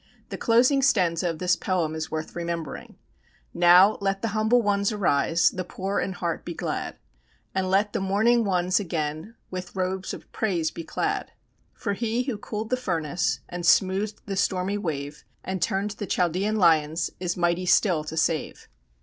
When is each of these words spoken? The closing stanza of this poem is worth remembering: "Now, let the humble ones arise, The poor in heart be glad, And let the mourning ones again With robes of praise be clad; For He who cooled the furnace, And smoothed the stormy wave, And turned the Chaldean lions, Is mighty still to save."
The 0.29 0.35
closing 0.37 0.81
stanza 0.81 1.29
of 1.29 1.37
this 1.37 1.55
poem 1.55 1.93
is 1.93 2.09
worth 2.09 2.35
remembering: 2.35 2.97
"Now, 3.53 3.99
let 4.01 4.23
the 4.23 4.29
humble 4.29 4.63
ones 4.63 4.91
arise, 4.91 5.51
The 5.51 5.63
poor 5.63 5.99
in 5.99 6.13
heart 6.13 6.43
be 6.43 6.55
glad, 6.55 6.97
And 7.53 7.69
let 7.69 7.93
the 7.93 7.99
mourning 7.99 8.43
ones 8.43 8.79
again 8.79 9.35
With 9.51 9.75
robes 9.75 10.11
of 10.11 10.31
praise 10.31 10.71
be 10.71 10.83
clad; 10.83 11.31
For 11.75 11.93
He 11.93 12.23
who 12.23 12.39
cooled 12.39 12.71
the 12.71 12.77
furnace, 12.77 13.41
And 13.47 13.63
smoothed 13.63 14.23
the 14.25 14.35
stormy 14.35 14.79
wave, 14.79 15.23
And 15.43 15.61
turned 15.61 15.91
the 15.91 16.07
Chaldean 16.07 16.55
lions, 16.55 17.11
Is 17.19 17.37
mighty 17.37 17.67
still 17.67 18.03
to 18.05 18.17
save." 18.17 18.67